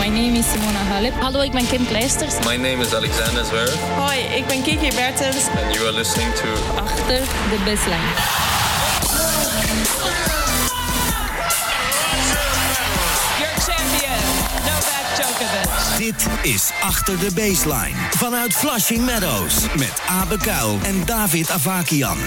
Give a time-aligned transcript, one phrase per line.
[0.00, 1.12] My name is Simona Halep.
[1.20, 2.34] Hallo, ik ben Kim Kleisters.
[2.38, 3.80] My name is Alexander Zverev.
[3.96, 5.48] Hoi, ik ben Kiki Bertens.
[5.48, 8.12] And you are listening to Achter de baseline.
[13.38, 14.22] Your champion,
[14.64, 15.98] Novak Djokovic.
[15.98, 17.96] Dit is Achter de Baseline.
[18.10, 19.54] Vanuit Flushing Meadows.
[19.76, 22.18] Met Abe Kuil en David Avakian.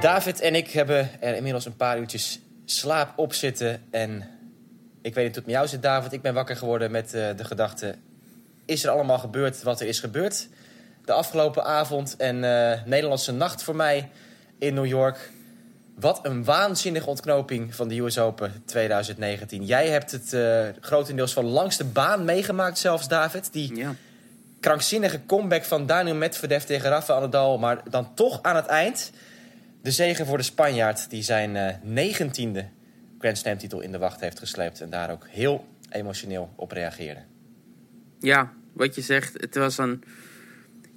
[0.00, 3.82] David en ik hebben er inmiddels een paar uurtjes slaap op zitten.
[3.90, 4.10] En
[5.02, 6.12] ik weet niet hoe het met jou zit, David.
[6.12, 7.94] Ik ben wakker geworden met eh, de gedachte...
[8.64, 10.48] is er allemaal gebeurd wat er is gebeurd?
[11.04, 14.10] De afgelopen avond en eh, Nederlandse nacht voor mij
[14.58, 15.30] in New York.
[15.94, 19.64] Wat een waanzinnige ontknoping van de US Open 2019.
[19.64, 23.52] Jij hebt het eh, grotendeels van langs de baan meegemaakt zelfs, David.
[23.52, 23.94] Die Ja.
[24.60, 27.58] krankzinnige comeback van Daniel Medvedev tegen Rafael Nadal.
[27.58, 29.10] Maar dan toch aan het eind
[29.88, 31.10] de zegen voor de Spanjaard...
[31.10, 32.68] die zijn eh, negentiende
[33.18, 34.80] Grand Slam titel in de wacht heeft gesleept...
[34.80, 37.20] en daar ook heel emotioneel op reageerde.
[38.18, 40.02] Ja, wat je zegt, het was een,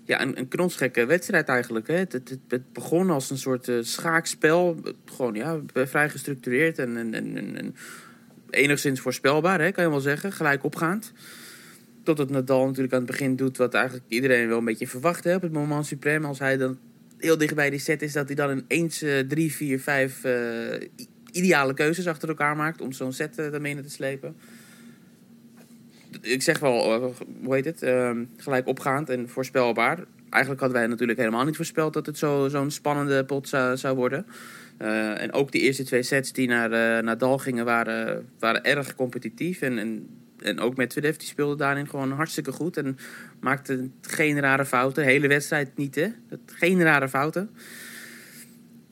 [0.04, 1.88] ja, een, een knonsgekke wedstrijd eigenlijk.
[1.88, 1.96] Hè.
[1.96, 4.82] Het, het, begon als een soort eh, schaakspel.
[5.06, 7.76] Gewoon ja, vrij gestructureerd en, en, en, en- en
[8.50, 10.32] enigszins voorspelbaar, hè, kan je wel zeggen.
[10.32, 11.14] Gelijk opgaand.
[12.04, 15.24] Totdat Nadal natuurlijk aan het begin doet wat eigenlijk iedereen wel een beetje verwacht.
[15.24, 16.80] Hè, op het moment supreme, als hij dan
[17.24, 18.14] heel dicht bij die set is...
[18.14, 20.88] dat hij dan ineens eh, drie, vier, vijf eh,
[21.32, 22.82] ideale keuzes achter elkaar maakt...
[22.82, 24.36] om zo'n set uh, daarmee te slepen
[26.22, 30.00] ik zeg wel, eh, hoe heet het, ehm, gelijk opgaand en voorspelbaar.
[30.30, 33.96] Eigenlijk hadden wij natuurlijk helemaal niet voorspeld dat het zo- zo'n spannende pot zou, zou
[33.96, 34.26] worden.
[34.78, 38.96] Eh, en ook de eerste twee sets die naar eh Nadal gingen waren, waren erg
[38.96, 39.62] competitief.
[39.62, 40.10] En, en,
[40.42, 42.78] en ook Medvedev die speelde daarin gewoon hartstikke goed.
[42.78, 42.98] En
[43.40, 45.04] maakte geen rare fouten.
[45.04, 46.08] De hele wedstrijd niet, hè.
[46.46, 47.50] Geen rare fouten.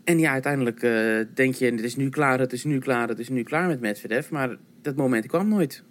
[0.04, 3.20] En ja, uiteindelijk eh, denk je, het is nu klaar, het is nu klaar, het
[3.20, 4.30] is nu klaar met Medvedev.
[4.30, 5.84] Maar dat moment kwam nooit.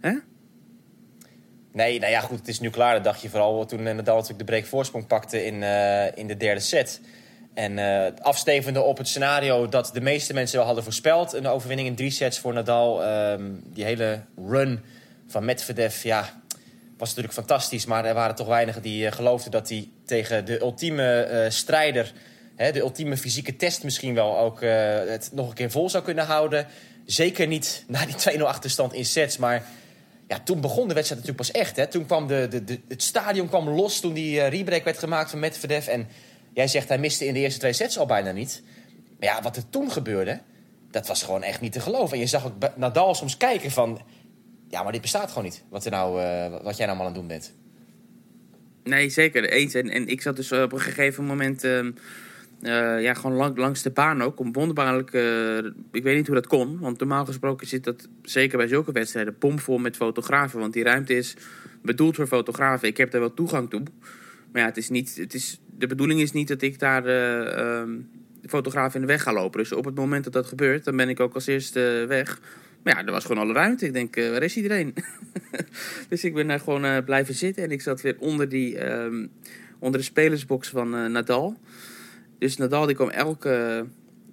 [0.00, 0.12] Hè?
[1.72, 2.94] Nee, nou ja, goed, het is nu klaar.
[2.94, 6.26] Dat dacht je vooral toen eh, Nadal natuurlijk de break voorsprong pakte in, eh, in
[6.26, 7.00] de derde set.
[7.54, 7.78] En
[8.22, 11.32] afstevende op het scenario dat de meeste mensen wel hadden voorspeld.
[11.32, 13.04] Een overwinning in drie sets voor Nadal.
[13.04, 14.80] Ehm, die hele run
[15.34, 16.42] van Medvedev, ja,
[16.98, 17.86] was natuurlijk fantastisch.
[17.86, 22.12] Maar er waren toch weinigen die eh, geloofden dat hij tegen de ultieme eh, strijder...
[22.56, 24.70] Hè, de ultieme fysieke test misschien wel ook eh,
[25.06, 26.66] het nog een keer vol zou kunnen houden.
[27.04, 29.64] Zeker niet na die 2-0 achterstand in sets, maar...
[30.28, 31.76] Ja, toen begon de wedstrijd natuurlijk pas echt.
[31.76, 31.86] Hè.
[31.86, 35.86] Toen kwam de, de, het stadion kwam los toen die rebreak werd gemaakt van Medvedev.
[35.86, 36.08] En
[36.52, 38.62] jij zegt hij miste in de eerste twee sets al bijna niet.
[39.20, 40.40] Maar ja, wat er toen gebeurde,
[40.90, 42.14] dat was gewoon echt niet te geloven.
[42.14, 44.00] En je zag ook Nadal soms kijken van...
[44.74, 47.12] Ja, maar dit bestaat gewoon niet, wat, er nou, eh, wat jij nou allemaal aan
[47.12, 47.54] het doen bent.
[48.84, 49.44] Nee, zeker.
[49.44, 49.74] Eens.
[49.74, 51.64] En, en ik zat dus op een gegeven moment...
[51.64, 51.90] ehm,
[52.62, 54.38] eh, ja, gewoon lang, langs de baan ook.
[54.38, 55.12] Om wonderbaarlijk...
[55.12, 55.56] eh,
[55.92, 56.78] ik weet niet hoe dat kon.
[56.78, 59.36] Want normaal gesproken zit dat, zeker bij zulke wedstrijden...
[59.38, 60.60] bomvol met fotografen.
[60.60, 61.36] Want die ruimte is
[61.82, 62.88] bedoeld voor fotografen.
[62.88, 63.82] Ik heb daar wel toegang toe.
[64.52, 68.04] Maar ja, het is niet, het is, de bedoeling is niet dat ik daar de
[68.46, 69.58] fotograaf in de weg ga lopen.
[69.58, 72.40] Dus op het moment dat dat gebeurt, dan ben ik ook als eerste weg.
[72.84, 73.86] Maar ja, er was gewoon alle ruimte.
[73.86, 74.94] Ik denk, eh, waar is iedereen?
[76.08, 77.62] dus ik ben daar gewoon eh, blijven zitten.
[77.62, 79.26] En ik zat weer onder, die, ehm,
[79.78, 81.56] onder de spelersbox van eh, Nadal.
[82.38, 83.86] Dus Nadal die kwam elke...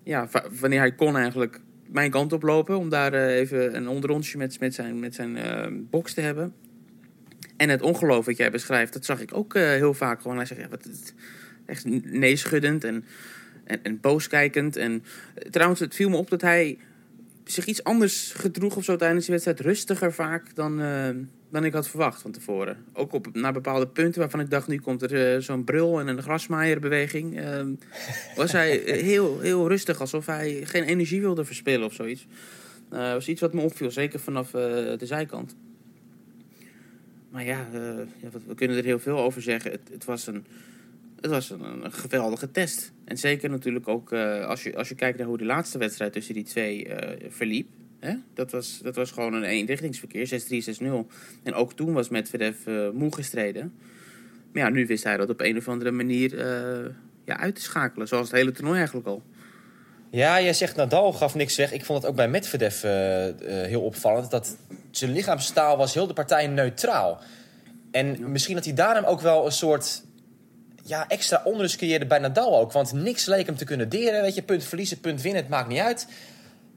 [0.03, 0.29] ja,
[0.59, 2.77] wanneer hij kon eigenlijk mijn kant op lopen.
[2.77, 6.53] Om daar even een onderrondje met, met zijn, met zijn ehm, box te hebben.
[7.57, 10.21] En het ongeloof wat jij beschrijft, dat zag ik ook heel vaak.
[10.21, 10.89] Gewoon, hij zegt, ja, wat,
[11.65, 13.05] echt neeschuddend en,
[13.63, 14.75] en, en booskijkend.
[14.75, 15.03] En
[15.49, 16.77] trouwens, het viel me op dat hij
[17.43, 19.59] zich iets anders gedroeg of zo tijdens die wedstrijd.
[19.59, 21.09] Rustiger vaak dan, eh,
[21.51, 22.77] dan ik had verwacht van tevoren.
[22.93, 26.07] Ook op, naar bepaalde punten waarvan ik dacht, nu komt er eh, zo'n brul en
[26.07, 27.39] een grasmaaierbeweging.
[27.39, 27.65] eh,
[28.35, 32.27] was hij heel, heel rustig, alsof hij geen energie wilde verspillen of zoiets.
[32.89, 34.61] Eh, Dat was iets wat me opviel, zeker vanaf eh,
[34.97, 35.55] de zijkant.
[37.29, 39.71] Maar ja, eh, we kunnen er heel veel over zeggen.
[39.71, 40.45] Het, het was, een,
[41.21, 42.91] het was een, een geweldige test.
[43.05, 46.13] En zeker natuurlijk ook eh, als, je, als je kijkt naar hoe de laatste wedstrijd
[46.13, 47.67] tussen die twee eh, verliep.
[47.99, 48.15] Hè?
[48.33, 50.41] Dat, was, dat was gewoon een eenrichtingsverkeer,
[50.75, 50.85] 6-3, 6-0.
[51.43, 53.73] En ook toen was Medvedev eh moe gestreden.
[54.53, 56.37] Maar ja, nu wist hij dat op een of andere manier
[57.25, 58.07] ja, uit te schakelen.
[58.07, 59.23] Zoals het hele toernooi eigenlijk al.
[60.09, 61.71] Ja, jij zegt Nadal gaf niks weg.
[61.71, 62.81] Ik vond het ook bij Medvedev
[63.67, 64.31] heel opvallend.
[64.31, 64.57] Dat
[64.91, 67.21] zijn lichaamstaal was heel de partij neutraal.
[67.91, 70.03] En misschien dat hij daarom ook wel een soort
[70.83, 72.71] ja, extra onrust creëerde bij Nadal ook.
[72.71, 74.21] Want niks leek hem te kunnen deren.
[74.21, 76.07] Weet je, punt verliezen, punt winnen, het maakt niet uit.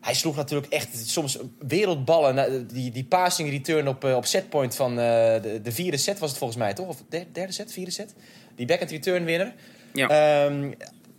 [0.00, 2.34] Hij sloeg natuurlijk echt soms wereldballen.
[2.34, 4.96] Nou, Die, die passing return op, eh, op setpoint van eh,
[5.42, 6.88] de, de vierde set was het volgens mij, toch?
[6.88, 8.14] Of de- derde set, vierde set?
[8.56, 9.52] Die backhand return winner.
[9.92, 10.08] Ja.
[10.08, 10.72] Ehm,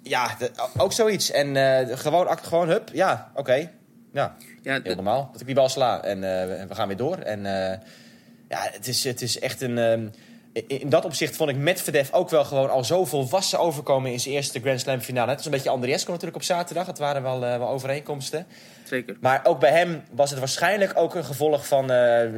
[0.03, 1.31] ja, de- ook zoiets.
[1.31, 3.71] En eh, gewoon, gewoon, hup, ja, oké.
[4.13, 5.29] Ja, Ja, heel normaal.
[5.31, 6.19] Dat ik die bal sla en
[6.67, 7.17] we gaan weer door.
[7.17, 7.41] En
[8.49, 9.77] ja, het is, het is echt een...
[9.77, 10.07] ehm,
[10.67, 14.35] in- dat opzicht vond ik Medvedev ook wel gewoon al zo volwassen overkomen in zijn
[14.35, 15.27] eerste Grand Slam finale.
[15.27, 16.87] Het was een beetje Andriesco natuurlijk op zaterdag.
[16.87, 18.47] Het waren wel, eh, wel overeenkomsten.
[18.83, 19.17] zeker.
[19.21, 22.29] Maar ook bij hem was het waarschijnlijk ook een gevolg van eh,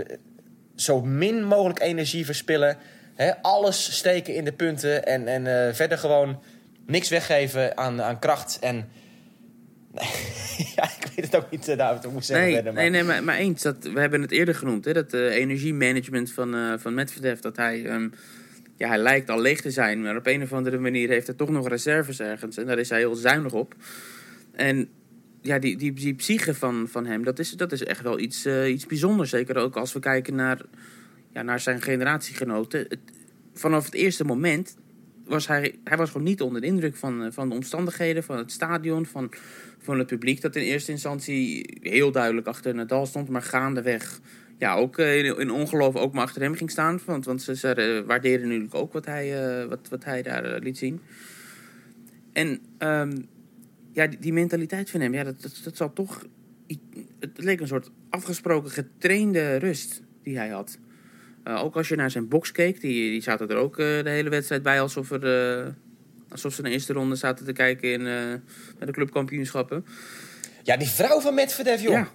[0.75, 2.78] zo min mogelijk energie verspillen.
[3.16, 6.40] Hè, alles steken in de punten en, en eh, verder gewoon
[6.86, 8.58] niks weggeven aan, aan kracht.
[8.62, 8.90] En
[10.76, 12.74] ja, ik weet het ook niet uh, David, hoe moet zeggen Nee, verder.
[12.74, 12.82] Maar...
[12.82, 13.62] nee, nee maar, maar eens.
[13.62, 17.40] Dat, we hebben het eerder genoemd, hè, dat eh, energiemanagement van, eh van Medvedev.
[17.40, 18.10] Dat hij, ehm,
[18.78, 21.36] ja, hij lijkt al leeg te zijn, maar op een of andere manier heeft hij
[21.36, 22.58] toch nog reserves ergens.
[22.58, 23.76] En daar is hij heel zuinig op.
[24.52, 24.90] En
[25.42, 28.46] ja, die, die, die psyche van, van hem, dat is, dat is echt wel iets,
[28.46, 29.30] iets bijzonders.
[29.30, 30.62] Zeker ook als we kijken naar,
[31.34, 32.80] ja, naar zijn generatiegenoten.
[32.80, 33.00] Het,
[33.54, 34.76] vanaf het eerste moment
[35.27, 38.38] was hij, hij was gewoon niet onder de indruk van, eh, van de omstandigheden, van
[38.38, 39.31] het stadion, van,
[39.77, 40.41] van het publiek.
[40.41, 44.19] Dat in eerste instantie heel duidelijk achter Nadal stond, maar gaandeweg
[44.57, 47.00] ja, ook eh, in, ongeloof ook maar achter hem ging staan.
[47.06, 50.77] Want, want ze, ze eh, waardeerden natuurlijk ook wat hij, wat, wat hij daar liet
[50.77, 51.01] zien.
[52.33, 53.18] En ehm,
[53.91, 56.25] ja, die, die mentaliteit van hem, ja, dat, dat, dat zal toch...
[57.19, 60.79] Het leek een soort afgesproken getrainde rust die hij had.
[61.48, 64.10] Eh, ook als je naar zijn box keek, die, die zaten er ook eh, de
[64.10, 65.68] hele wedstrijd bij alsof, er, eh,
[66.30, 68.04] alsof ze de eerste ronde zaten te kijken in,
[68.78, 69.86] bij de clubkampioenschappen.
[70.64, 71.92] Ja, die vrouw van Medvedev, joh.
[71.94, 72.08] Ja.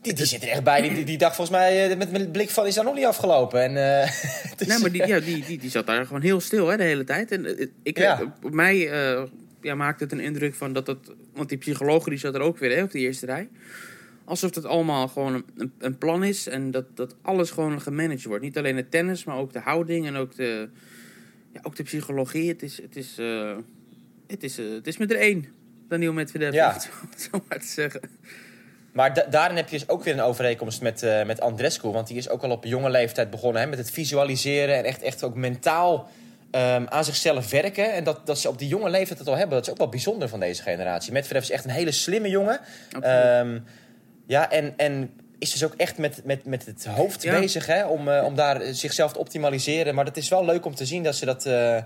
[0.00, 0.80] Die, die zit er echt bij.
[0.82, 3.62] Die, die, die dacht volgens mij met met een blik van is nog niet afgelopen.
[3.62, 3.74] En,
[4.56, 6.82] dus- Nee, maar die, ja, die, die, die zat daar gewoon heel stil hè, de
[6.82, 7.30] hele tijd.
[7.30, 8.34] En ik, Ja.
[8.42, 8.76] op mij
[9.60, 10.98] ja, maakte het een indruk van dat het...
[11.34, 13.48] Want die psycholoog die zat er ook weer hè, op de eerste rij.
[14.26, 16.46] Alsof het allemaal gewoon een, een, plan is.
[16.48, 18.42] En dat, dat alles gewoon gemanaged wordt.
[18.44, 20.68] Niet alleen het tennis, maar ook de houding en ook de,
[21.52, 22.48] ja, ook de psychologie.
[22.48, 23.56] Het is, het is, eh,
[24.26, 25.46] het is, eh, het is met er één.
[25.88, 26.78] Daniel Medvedev, Ja.
[26.80, 26.88] zo-
[27.30, 28.00] zo maar te zeggen.
[28.92, 31.88] Maar da- daarin heb je dus ook weer een overeenkomst met, eh, met Andrescu.
[31.88, 34.76] Want die is ook al op jonge leeftijd begonnen hè, met het visualiseren.
[34.76, 36.08] En echt, echt ook mentaal
[36.50, 37.92] ehm, aan zichzelf werken.
[37.92, 39.88] En dat, dat ze op die jonge leeftijd het al hebben, dat is ook wel
[39.88, 41.12] bijzonder van deze generatie.
[41.12, 42.60] Medvedev is echt een hele slimme jongen.
[44.26, 47.40] Ja, en, en is dus ook echt met, met, met het hoofd Ja.
[47.40, 49.94] bezig hè, om, eh, om daar zichzelf te optimaliseren.
[49.94, 51.78] Maar het is wel leuk om te zien dat ze dat eh,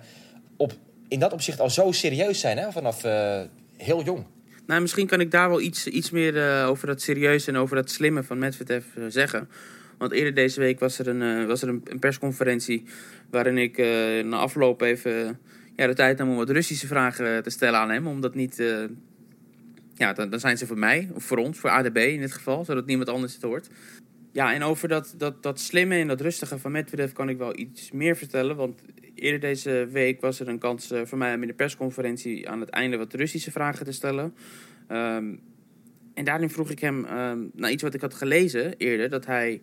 [0.56, 0.72] op,
[1.08, 3.40] in dat opzicht al zo serieus zijn hè, vanaf eh,
[3.76, 4.26] heel jong.
[4.66, 7.90] Nou, misschien kan ik daar wel iets, iets meer over dat serieus en over dat
[7.90, 9.48] slimme van Medvedev zeggen.
[9.98, 12.84] Want eerder deze week was er een, was er een, persconferentie
[13.30, 13.78] waarin ik
[14.24, 15.38] na afloop even
[15.76, 18.06] ja, de tijd nam om wat Russische vragen te stellen aan hem.
[18.06, 18.62] Omdat niet,
[20.00, 22.86] ja, dan, zijn ze voor mij, of voor ons, voor ADB in dit geval, zodat
[22.86, 23.68] niemand anders het hoort.
[24.32, 27.58] Ja, en over dat, dat, dat slimme en dat rustige van Medvedev kan ik wel
[27.58, 28.56] iets meer vertellen.
[28.56, 28.82] Want
[29.14, 32.60] eerder deze week was er een kans eh, voor mij om in de persconferentie aan
[32.60, 34.34] het einde wat Russische vragen te stellen.
[34.86, 35.34] Ehm,
[36.14, 39.60] en daarin vroeg ik hem ehm, naar iets wat ik had gelezen eerder, dat hij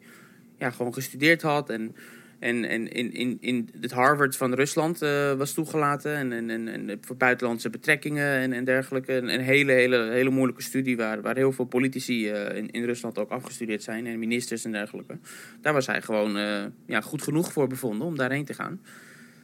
[0.58, 1.96] ja, gewoon gestudeerd had en,
[2.40, 6.98] en, en in, in, in het Harvard van Rusland eh, was toegelaten en, en, en,
[7.02, 9.14] voor buitenlandse betrekkingen en, en dergelijke.
[9.14, 12.84] Een, een hele, hele, hele moeilijke studie waar, waar heel veel politici eh, in, in
[12.84, 15.18] Rusland ook afgestudeerd zijn en ministers en dergelijke.
[15.62, 18.82] Daar was hij gewoon eh, ja, goed genoeg voor bevonden om daarheen te gaan.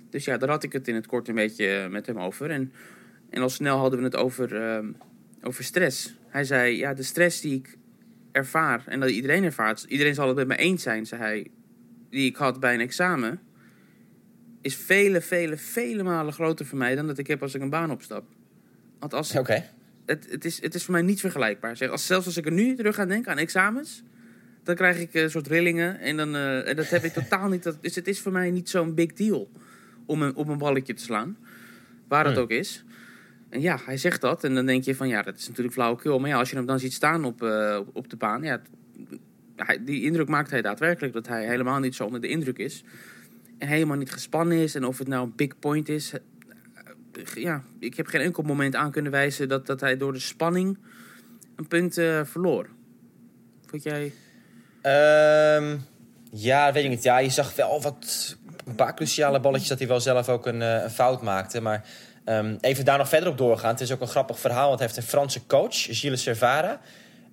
[0.10, 2.50] Dus ja, daar had ik het in het kort een beetje met hem over.
[2.50, 2.72] En,
[3.30, 4.82] en al snel hadden we het over,
[5.42, 6.16] over stress.
[6.28, 7.78] Hij zei, ja, de stress die ik
[8.32, 11.48] ervaar en dat iedereen ervaart, iedereen zal het met me eens zijn, zei hij,
[12.14, 13.40] die ik had bij een examen,
[14.62, 17.70] is vele, vele, vele malen groter voor mij dan dat ik heb als ik een
[17.70, 18.24] baan opstap.
[19.00, 19.64] Want als, Oké.
[20.06, 21.78] het, het, is, het is voor mij niet vergelijkbaar.
[21.78, 24.04] Zeg, als, zelfs als ik er nu terug aan denk, aan examens,
[24.64, 26.00] dan krijg ik een soort rillingen.
[26.00, 27.64] En, dan, eh, en dat heb ik totaal niet.
[27.64, 29.52] Dat, dus het is voor mij niet zo'n big deal
[30.06, 31.38] om een, op een balletje te slaan.
[32.08, 32.44] Waar het Hmm.
[32.44, 32.84] ook is.
[33.50, 34.44] En ja, hij zegt dat.
[34.44, 36.20] En dan denk je van ja, dat is natuurlijk flauwekul.
[36.20, 38.44] Maar ja, als je hem dan ziet staan op, eh, op- de baan.
[38.44, 38.62] Ja,
[39.56, 41.14] hij, die indruk maakt hij daadwerkelijk.
[41.14, 42.84] Dat hij helemaal niet zo onder de indruk is.
[43.58, 44.76] En helemaal niet gespannen is.
[44.76, 46.14] En of het nou een big point is.
[46.14, 50.20] eh, Ja, ik heb geen enkel moment aan kunnen wijzen dat, dat hij door de
[50.20, 50.78] spanning
[51.56, 52.70] een punt eh, verloor.
[53.66, 54.14] Vond jij...
[54.82, 55.78] Ehm,
[56.32, 57.04] ja, weet ik niet.
[57.04, 60.62] Ja, je zag wel wat een paar cruciale balletjes dat hij wel zelf ook een,
[60.62, 61.62] eh, een fout maakte.
[61.62, 61.86] Maar
[62.26, 63.72] ehm, even daar nog verder op doorgaan.
[63.72, 66.82] Het is ook een grappig verhaal, want hij heeft een Franse coach, Gilles Servara.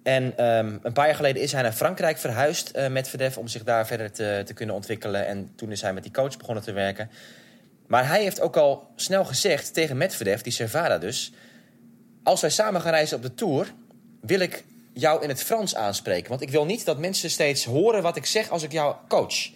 [0.03, 3.49] En ehm, een paar jaar geleden is hij naar Frankrijk verhuisd eh, met Verdef om
[3.49, 5.27] zich daar verder te, te kunnen ontwikkelen.
[5.27, 7.11] En toen is hij met die coach begonnen te werken.
[7.87, 11.33] Maar hij heeft ook al snel gezegd tegen Medvedev, die Servara dus...
[12.23, 13.73] als wij samen gaan reizen op de Tour,
[14.21, 16.29] wil ik jou in het Frans aanspreken.
[16.29, 19.51] Want ik wil niet dat mensen steeds horen wat ik zeg als ik jou coach.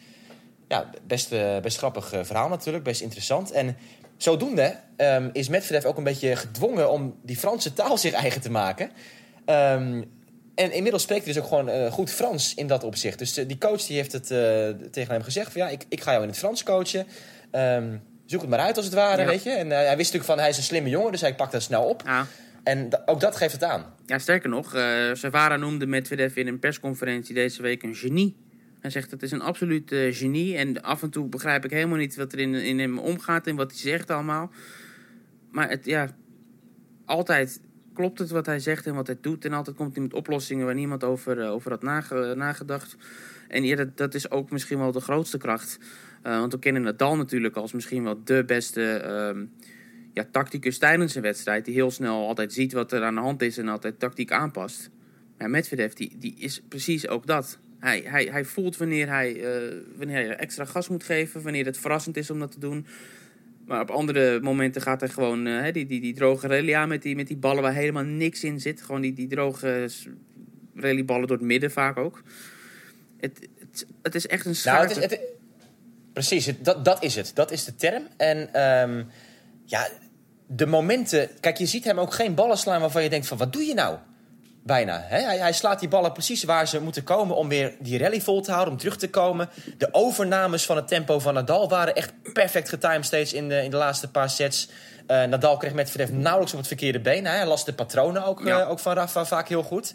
[0.69, 3.51] Ja, best, eh, best grappig eh, verhaal natuurlijk, best interessant.
[3.51, 3.77] En
[4.17, 8.51] zodoende ehm, is Medvedev ook een beetje gedwongen om die Franse taal zich eigen te
[8.51, 8.91] maken.
[9.45, 10.03] Ehm,
[10.54, 13.18] En inmiddels spreekt hij dus ook gewoon eh, goed Frans in dat opzicht.
[13.18, 16.00] Dus eh, die coach die heeft het eh, tegen hem gezegd van ja, ik, ik
[16.00, 17.06] ga jou in het Frans coachen.
[17.50, 17.96] Ehm,
[18.26, 19.28] zoek het maar uit als het ware, Ja.
[19.28, 19.50] weet je.
[19.50, 21.84] En hij wist natuurlijk van hij is een slimme jongen, dus hij pakt dat snel
[21.84, 22.02] op.
[22.04, 22.26] Ja.
[22.62, 23.94] En ook dat geeft het aan.
[24.06, 28.37] Ja, sterker nog, eh Savara noemde Medvedev in een persconferentie deze week een genie.
[28.80, 30.56] Hij zegt het is een absoluut genie.
[30.56, 33.56] En af en toe begrijp ik helemaal niet wat er in, in hem omgaat en
[33.56, 34.50] wat hij zegt allemaal.
[35.50, 36.14] Maar het, ja,
[37.04, 37.61] altijd
[37.95, 39.45] klopt het wat hij zegt en wat hij doet.
[39.45, 42.97] En altijd komt hij met oplossingen waar niemand over, eh, over had nage- nagedacht.
[43.49, 45.79] En ja, dat, dat is ook misschien wel de grootste kracht.
[46.23, 49.45] Eh, want we kennen Nadal natuurlijk als misschien wel de beste ehm,
[50.13, 51.65] ja, tacticus tijdens een wedstrijd.
[51.65, 54.91] Die heel snel altijd ziet wat er aan de hand is en altijd tactiek aanpast.
[55.39, 57.59] Maar Medvedev, die, die is precies ook dat.
[57.79, 61.79] Hij, hij, hij voelt wanneer hij, eh, wanneer hij extra gas moet geven, wanneer het
[61.79, 62.87] verrassend is om dat te doen.
[63.66, 66.88] Maar op andere momenten gaat hij gewoon eh, hè, die, die, die droge rally aan
[66.88, 68.83] met die, met die ballen waar helemaal niks in zit.
[68.83, 69.88] Gewoon die, die droge
[70.75, 72.23] rallyballen door het midden vaak ook.
[73.21, 75.00] Het, het, het is echt een Nou, schaarte.
[75.00, 75.28] het is, het,
[76.12, 77.30] precies, het, dat, dat is het.
[77.35, 78.06] Dat is de term.
[78.16, 79.04] En ehm,
[79.64, 79.88] ja,
[80.47, 81.28] de momenten...
[81.40, 83.38] Kijk, je ziet hem ook geen ballen slaan waarvan je denkt van...
[83.38, 83.99] Wat doe je nou?
[84.66, 85.04] Bijna.
[85.06, 85.18] Hè?
[85.21, 87.37] Hij, hij slaat die ballen precies waar ze moeten komen...
[87.37, 89.49] om weer die rally vol te houden, om terug te komen.
[89.78, 93.71] De overnames van het tempo van Nadal waren echt perfect getimed steeds in de, in
[93.71, 94.68] de laatste paar sets.
[95.06, 97.26] Eh, Nadal kreeg Medvedev nauwelijks op het verkeerde been.
[97.26, 98.61] Hij las de patronen ook, Ja.
[98.61, 99.94] eh, ook van Rafa vaak heel goed.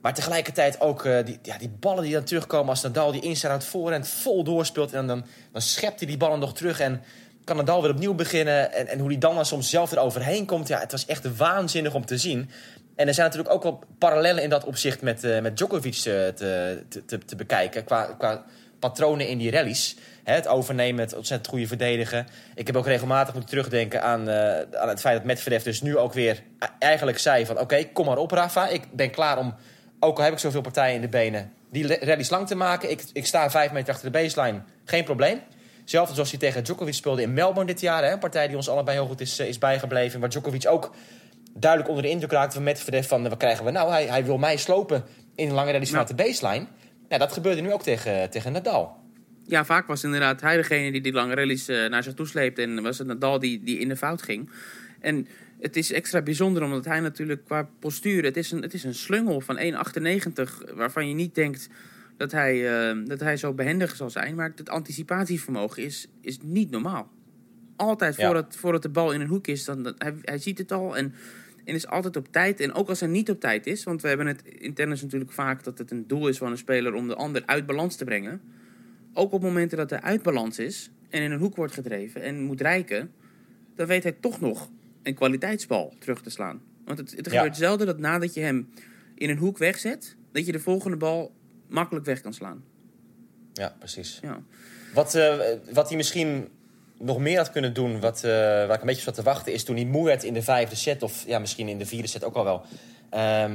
[0.00, 3.48] Maar tegelijkertijd ook eh, die, ja, die ballen die dan terugkomen als Nadal die inside
[3.48, 4.92] aan het voorhand vol doorspeelt.
[4.92, 7.02] En dan, dan schept hij die ballen nog terug en
[7.44, 8.72] kan Nadal weer opnieuw beginnen.
[8.72, 10.68] En, en hoe die dan, dan soms zelf er overheen komt.
[10.68, 12.50] Ja, het was echt waanzinnig om te zien.
[12.96, 16.02] En er zijn natuurlijk ook wel parallellen in dat opzicht met, eh, met Djokovic eh,
[16.02, 17.84] te, te, te, te bekijken.
[17.84, 18.44] Qua, qua
[18.78, 19.96] patronen in die rallies.
[20.24, 22.26] Het overnemen, het ontzettend goede verdedigen.
[22.54, 25.96] Ik heb ook regelmatig moeten terugdenken aan, eh, aan het feit dat Medvedev dus nu
[25.96, 27.60] ook weer e- eigenlijk zei van...
[27.60, 29.54] oké, kom maar op Rafa, ik ben klaar om,
[30.00, 31.52] ook al heb ik zoveel partijen in de benen...
[31.70, 32.90] die rallies lang te maken.
[32.90, 35.40] Ik, ik sta vijf meter achter de baseline, geen probleem.
[35.84, 38.04] Zelfs zoals hij tegen Djokovic speelde in Melbourne dit jaar.
[38.04, 40.20] Hè, een partij die ons allebei heel goed is, is bijgebleven.
[40.20, 40.94] Waar Djokovic ook
[41.58, 43.08] duidelijk onder de indruk raakte van Medvedev...
[43.08, 43.90] van eh, wat krijgen we nou?
[43.90, 45.96] Hij, hij wil mij slopen in lange rallies Ja.
[46.04, 46.66] vanuit de baseline.
[47.08, 49.02] Ja, dat gebeurde nu ook tegen, tegen Nadal.
[49.46, 52.62] Ja, vaak was inderdaad hij degene die die lange rallies eh, naar zich toe sleepte.
[52.62, 54.50] En was het Nadal die, die in de fout ging.
[55.00, 55.26] En
[55.60, 58.24] het is extra bijzonder omdat hij natuurlijk qua postuur...
[58.24, 61.68] Het is een, het is een slungel van 1,98 waarvan je niet denkt
[62.16, 64.34] dat hij, eh, dat hij zo behendig zal zijn.
[64.34, 67.10] Maar het anticipatievermogen is, is niet normaal.
[67.76, 68.24] Altijd Ja.
[68.26, 71.14] voordat, voordat de bal in een hoek is, dan, hij, hij ziet het al en,
[71.64, 72.60] en is altijd op tijd.
[72.60, 75.32] En ook als hij niet op tijd is, want we hebben het in tennis natuurlijk
[75.32, 75.64] vaak...
[75.64, 78.40] dat het een doel is van een speler om de ander uit balans te brengen
[79.14, 82.42] ook op momenten dat hij uit balans is en in een hoek wordt gedreven en
[82.42, 83.12] moet rijken,
[83.76, 84.70] dan weet hij toch nog
[85.02, 86.62] een kwaliteitsbal terug te slaan.
[86.84, 87.32] Want het, het Ja.
[87.32, 88.68] gebeurt zelden dat nadat je hem
[89.14, 91.32] in een hoek wegzet, dat je de volgende bal
[91.68, 92.64] makkelijk weg kan slaan.
[93.52, 94.18] Ja, precies.
[94.22, 94.42] Ja.
[94.94, 95.36] Wat, eh,
[95.72, 96.48] wat hij misschien
[97.04, 99.64] nog meer had kunnen doen, wat, eh, waar ik een beetje zat te wachten, is
[99.64, 102.24] toen hij moe werd in de vijfde set, of ja, misschien in de vierde set
[102.24, 102.64] ook al wel.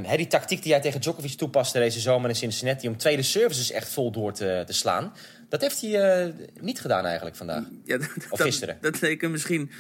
[0.06, 3.72] Hè, die tactiek die hij tegen Djokovic toepaste deze zomer in Cincinnati, om tweede services
[3.72, 5.14] echt vol door te, te slaan,
[5.50, 7.64] dat heeft hij eh, niet gedaan eigenlijk vandaag.
[7.86, 8.78] Ja, dat, Of gisteren.
[8.82, 9.72] Dat leek hem misschien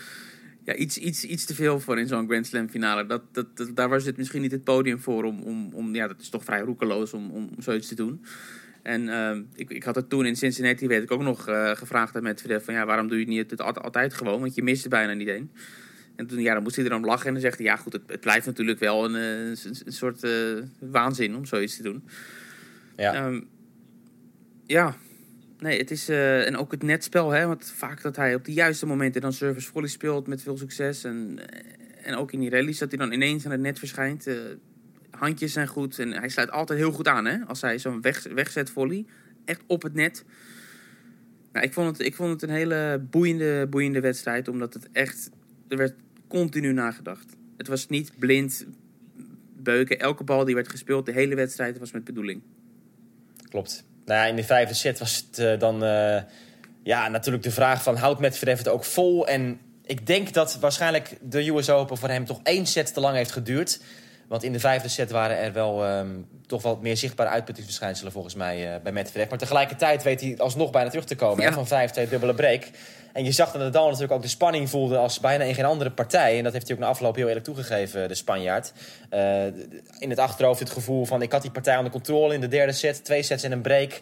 [0.63, 3.05] ja, iets, iets, iets te veel voor in zo'n Grand Slam finale.
[3.05, 5.43] Dat, dat, dat- daar was het misschien niet het podium voor om...
[5.43, 8.25] om, om ja, dat is toch vrij roekeloos om, om zoiets te doen.
[8.81, 12.15] En ehm, ik, ik had het toen in Cincinnati, weet ik ook nog, eh, gevraagd
[12.15, 12.65] aan Medvedev...
[12.65, 14.39] van ja, waarom doe je niet het altijd, altijd gewoon?
[14.39, 15.51] Want je mist er bijna niet één.
[16.15, 17.65] En toen, ja, dan moest hij er om lachen en dan zegt hij...
[17.65, 20.31] ja, goed, het, het blijft natuurlijk wel een, eh, een, een soort eh,
[20.79, 22.03] waanzin om zoiets te doen.
[22.95, 23.13] Ja.
[23.13, 23.41] Ehm,
[24.65, 24.95] ja,
[25.59, 26.09] nee, het is.
[26.09, 27.47] en ook het netspel, hè?
[27.47, 31.03] Want vaak dat hij op de juiste momenten dan service volley speelt met veel succes.
[31.03, 31.39] En,
[32.03, 34.27] en ook in die rallies dat hij dan ineens aan het net verschijnt.
[35.19, 37.37] Handjes zijn goed en hij sluit altijd heel goed aan, hè?
[37.47, 39.05] Als hij zo'n weg, wegzet volley,
[39.45, 40.23] echt op het net.
[41.51, 45.29] Nou, ik, vond het, ik vond het een hele boeiende, boeiende wedstrijd, omdat het echt.
[45.67, 45.93] Er werd
[46.27, 47.35] continu nagedacht.
[47.57, 48.65] Het was niet blind
[49.55, 49.99] beuken.
[49.99, 52.41] Elke bal die werd gespeeld, de hele wedstrijd, was met bedoeling.
[53.49, 53.83] Klopt.
[54.05, 56.21] Nou in de vijfde set was het eh, dan eh,
[56.83, 59.27] ja, natuurlijk de vraag van houdt Medvedev het ook vol?
[59.27, 63.15] En ik denk dat waarschijnlijk de US Open voor hem toch één set te lang
[63.15, 63.79] heeft geduurd.
[64.29, 66.07] Want in de vijfde set waren er wel ehm,
[66.45, 69.29] toch wel meer zichtbare uitputtingsverschijnselen volgens mij eh, bij Medvedev.
[69.29, 71.49] Maar tegelijkertijd weet hij alsnog bijna terug te komen Ja.
[71.49, 72.63] hè, van vijf, twee dubbele break.
[73.13, 75.91] En je zag dat Nadal natuurlijk ook de spanning voelde als bijna in geen andere
[75.91, 76.37] partij.
[76.37, 78.73] En dat heeft hij ook na afloop heel eerlijk toegegeven, de Spanjaard.
[79.09, 79.45] Eh,
[79.99, 82.71] in het achterhoofd het gevoel van ik had die partij onder controle in de derde
[82.71, 83.03] set.
[83.03, 83.99] Twee sets en een break.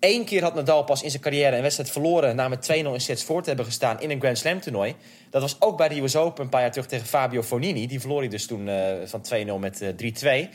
[0.00, 2.36] Eén keer had Nadal pas in zijn carrière een wedstrijd verloren...
[2.36, 4.94] na met 2-0 in sets voor te hebben gestaan in een Grand Slam toernooi.
[5.30, 7.86] Dat was ook bij de US Open een paar jaar terug tegen Fabio Fonini.
[7.86, 9.24] Die verloor hij dus toen eh, van
[9.56, 10.48] 2-0 met eh, 3-2.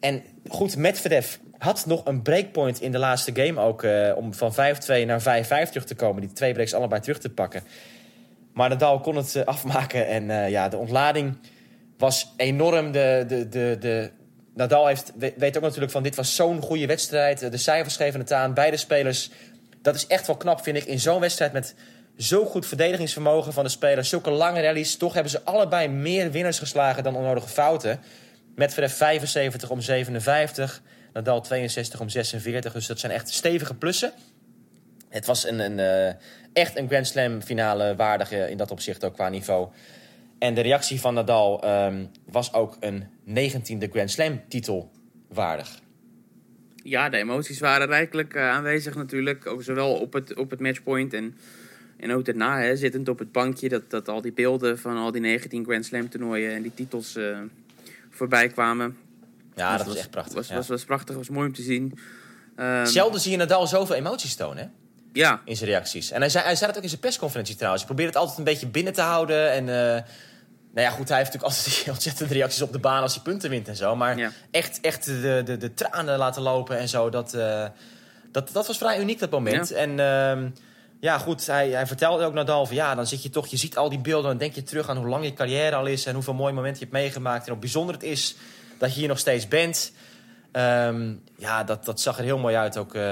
[0.00, 3.82] En goed, Medvedev had nog een breakpoint in de laatste game ook...
[3.82, 4.56] eh, om van 5-2
[5.06, 5.20] naar
[5.66, 6.20] 5-5 terug te komen.
[6.20, 7.62] Die twee breaks allebei terug te pakken.
[8.52, 10.06] Maar Nadal kon het eh, afmaken.
[10.06, 11.36] En eh, ja, de ontlading
[11.98, 12.92] was enorm.
[12.92, 14.10] De, de, de, de...
[14.54, 16.02] Nadal heeft, we- weet ook natuurlijk van...
[16.02, 17.50] dit was zo'n goede wedstrijd.
[17.50, 18.54] De cijfers geven het aan.
[18.54, 19.30] Beide spelers.
[19.82, 20.84] Dat is echt wel knap, vind ik.
[20.84, 21.74] In zo'n wedstrijd met
[22.16, 24.08] zo goed verdedigingsvermogen van de spelers.
[24.08, 24.96] Zulke lange rallies.
[24.96, 28.00] Toch hebben ze allebei meer winners geslagen dan onnodige fouten.
[28.58, 30.82] Medvedev 75 om 57.
[31.12, 32.72] Nadal 62 om 46.
[32.72, 34.12] Dus dat zijn echt stevige plussen.
[35.08, 36.14] Het was een, een, eh,
[36.52, 39.68] echt een Grand Slam finale waardig eh, in dat opzicht ook qua niveau.
[40.38, 44.90] En de reactie van Nadal ehm, was ook een 19e Grand Slam titel
[45.28, 45.80] waardig.
[46.82, 49.46] Ja, de emoties waren rijkelijk eh, aanwezig natuurlijk.
[49.46, 51.36] Ook zowel op het, op het matchpoint en,
[51.96, 53.68] en ook daarna, hè, zittend op het bankje.
[53.68, 57.16] Dat, dat al die beelden van al die 19 Grand Slam toernooien en die titels
[58.10, 58.96] voorbij kwamen.
[59.54, 60.34] Ja, Dus dat was echt prachtig.
[60.34, 60.54] Was, ja.
[60.54, 61.98] was, was prachtig, was mooi om te zien.
[62.56, 64.68] Ehm, Zelden zie je Nadal zoveel emoties tonen hè?
[65.12, 66.10] Ja, in zijn reacties.
[66.10, 67.82] En hij zei, hij zei dat ook in zijn persconferentie trouwens.
[67.84, 69.50] Hij probeert het altijd een beetje binnen te houden.
[69.52, 70.02] En eh,
[70.74, 73.22] nou ja, goed, hij heeft natuurlijk altijd die ontzettende reacties op de baan als hij
[73.22, 73.96] punten wint en zo.
[73.96, 74.30] Maar Ja.
[74.50, 77.66] echt, echt de, de, de tranen laten lopen en zo, dat, eh,
[78.32, 79.68] dat, dat was vrij uniek dat moment.
[79.68, 79.76] Ja.
[79.76, 80.50] En ehm,
[81.00, 83.76] ja, goed, hij, hij vertelde ook Nadal van ja, dan zit je toch, je ziet
[83.76, 86.14] al die beelden, dan denk je terug aan hoe lang je carrière al is en
[86.14, 88.36] hoeveel mooie momenten je hebt meegemaakt en hoe bijzonder het is
[88.78, 89.92] dat je hier nog steeds bent.
[90.52, 92.76] Ehm, ja, dat, dat zag er heel mooi uit.
[92.76, 93.02] Ook eh,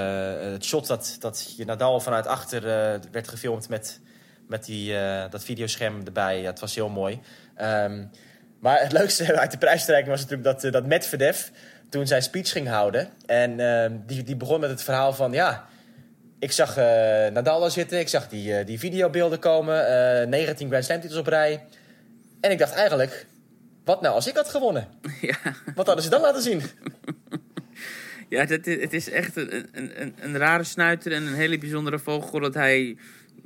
[0.40, 4.00] het shot dat, dat je Nadal vanuit achter eh, werd gefilmd met,
[4.48, 6.40] met die, eh, dat videoscherm erbij.
[6.40, 7.20] Ja, het was heel mooi.
[7.54, 8.04] Ehm,
[8.60, 11.48] maar het leukste uit de prijsstrijking was natuurlijk dat, dat Medvedev
[11.88, 13.08] toen zijn speech ging houden.
[13.26, 15.32] En ehm, die, die begon met het verhaal van...
[15.32, 15.66] ja,
[16.38, 16.84] ik zag eh,
[17.32, 19.86] Nadal daar zitten, ik zag die, eh, die videobeelden komen.
[20.20, 21.64] eh 19 Grand Slam titels op rij.
[22.40, 23.26] En ik dacht eigenlijk...
[23.84, 24.88] Wat nou als ik had gewonnen?
[25.20, 25.36] ja.
[25.74, 26.62] Wat hadden ze dan laten zien?
[28.28, 31.98] Ja, het, het is echt een, een, een, een rare snuiter en een hele bijzondere
[31.98, 32.96] vogel dat hij,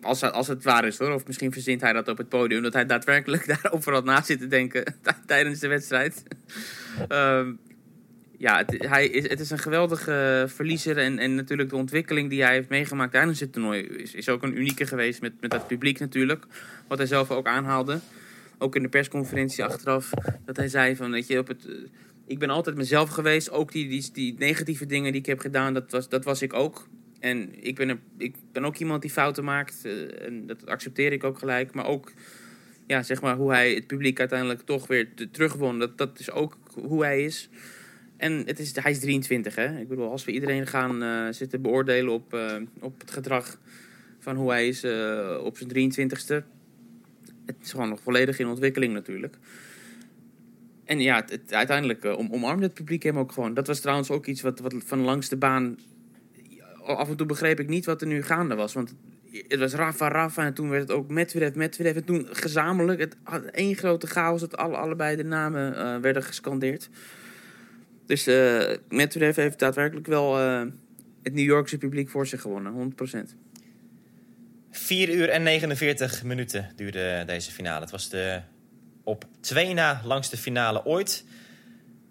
[0.02, 2.72] als, als het waar is hoor, of misschien verzint hij dat op het podium, dat
[2.72, 4.84] hij daadwerkelijk daarover had na zitten denken
[5.26, 6.22] tijdens de wedstrijd.
[7.08, 7.52] Ehm,
[8.40, 12.42] ja, het, hij is, het is een geweldige verliezer en, en natuurlijk de ontwikkeling die
[12.42, 15.66] hij heeft meegemaakt tijdens het toernooi is, is ook een unieke geweest met, met dat
[15.66, 16.44] publiek natuurlijk,
[16.88, 18.00] wat hij zelf ook aanhaalde.
[18.59, 20.11] Ook in de persconferentie achteraf,
[20.44, 21.66] dat hij zei van, weet je, op het...
[21.66, 21.74] eh,
[22.26, 23.50] ik ben altijd mezelf geweest.
[23.50, 26.53] Ook die, die, die negatieve dingen die ik heb gedaan, dat was, dat was ik
[26.53, 26.88] ook.
[27.18, 29.85] En ik ben, ik ben ook iemand die fouten maakt.
[29.85, 31.74] eh, en dat accepteer ik ook gelijk.
[31.74, 32.12] Maar ook
[32.87, 35.79] ja, zeg maar, hoe hij het publiek uiteindelijk toch weer te- terugwon.
[35.79, 37.48] Dat, dat is ook hoe hij is.
[38.20, 39.78] En het is, hij is 23, hè.
[39.78, 43.59] Ik bedoel, als we iedereen gaan eh, zitten beoordelen op, eh, op het gedrag
[44.18, 46.44] van hoe hij is eh, op zijn 23ste.
[47.46, 49.37] Het is gewoon nog volledig in ontwikkeling natuurlijk.
[50.85, 53.54] En ja, het, uiteindelijk om, omarmde het publiek hem ook gewoon.
[53.54, 55.78] Dat was trouwens ook iets wat, wat van langs de baan...
[56.85, 58.72] Af en toe begreep ik niet wat er nu gaande was.
[58.72, 58.94] Want
[59.48, 61.96] het was Rafa, Rafa en toen werd het ook Medvedev, Medvedev.
[61.96, 64.40] En toen gezamenlijk, het had één grote chaos...
[64.40, 66.90] dat alle, allebei de namen werden gescandeerd.
[68.10, 70.62] Dus eh Medvedev heeft daadwerkelijk wel eh,
[71.22, 72.94] het New Yorkse publiek voor zich gewonnen.
[73.30, 73.34] 100%.
[74.70, 77.80] 4 uur en 49 minuten duurde deze finale.
[77.80, 78.40] Het was de
[79.04, 81.24] op twee na langste finale ooit.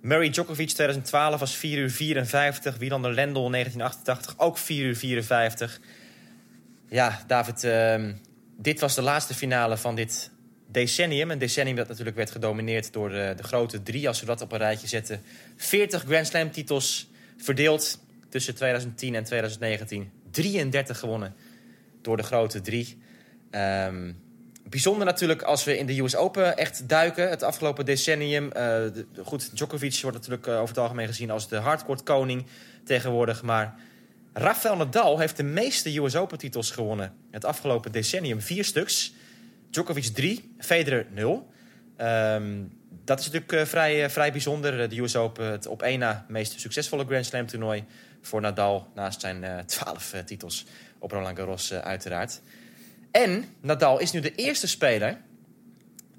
[0.02, 2.78] Murray Djokovic 2012 was 4 uur 54.
[2.78, 5.80] Wielander Lendl 1988 ook 4 uur 54.
[6.90, 8.14] Ja, David, ehm,
[8.58, 10.32] dit was de laatste finale van dit
[10.72, 11.32] decennium.
[11.32, 14.52] Een decennium dat natuurlijk werd gedomineerd door de, de grote drie, als we dat op
[14.52, 15.22] een rijtje zetten.
[15.56, 20.12] 40 Grand Slam titels verdeeld tussen 2010 en 2019.
[20.32, 21.36] 33 gewonnen
[22.02, 22.98] door de grote drie.
[23.52, 24.12] Ehm,
[24.70, 27.30] bijzonder natuurlijk als we in de US Open echt duiken.
[27.30, 28.52] Het afgelopen decennium.
[28.52, 28.82] Eh,
[29.24, 32.46] goed, Djokovic wordt natuurlijk eh, over het algemeen gezien als de hardcourt koning
[32.84, 33.42] tegenwoordig.
[33.44, 33.76] Maar
[34.34, 37.14] Rafael Nadal heeft de meeste US Open titels gewonnen.
[37.32, 39.14] Het afgelopen decennium vier stuks.
[39.70, 41.48] Djokovic 3, Federer 0.
[41.98, 42.64] Ehm,
[43.04, 44.82] dat is natuurlijk eh, vrij, eh, vrij bijzonder.
[44.82, 47.84] Eh, De US Open, het op één na meest succesvolle Grand Slam toernooi
[48.22, 48.88] voor Nadal.
[48.96, 50.66] Naast zijn 12 eh, titels
[51.00, 52.42] op Roland Garros uiteraard.
[53.12, 55.18] En Nadal is nu de eerste speler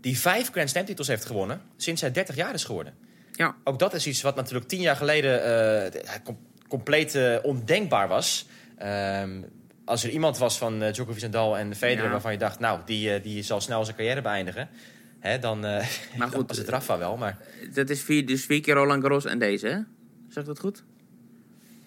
[0.00, 2.94] die vijf Grand Slam titels heeft gewonnen sinds hij 30 jaar is geworden.
[3.32, 3.56] Ja.
[3.64, 5.92] Ook dat is iets wat natuurlijk tien jaar geleden
[6.24, 8.46] com- compleet ondenkbaar was.
[8.78, 9.42] Ehm,
[9.90, 12.10] als er iemand was van eh, Djokovic, Nadal en Federer Ja.
[12.10, 14.68] waarvan je dacht, nou, die, eh, die zal snel zijn carrière beëindigen.
[15.18, 15.70] Hè, dan, eh
[16.18, 17.38] Maar dan goed, was het Rafa wel, maar...
[17.72, 19.78] Dat is vier, dus vier keer Roland Garros en deze, hè?
[20.28, 20.84] Zeg ik dat goed?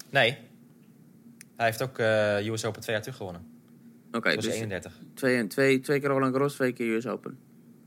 [0.09, 0.37] Nee.
[1.55, 1.97] Hij heeft ook
[2.53, 3.47] US Open twee jaar terug gewonnen.
[4.11, 4.99] Oké, was dus 31.
[5.13, 7.37] twee, twee, twee keer Roland Garros, twee keer US Open.